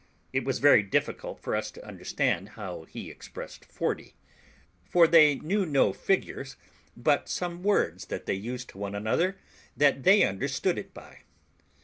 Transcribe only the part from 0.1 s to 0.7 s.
It was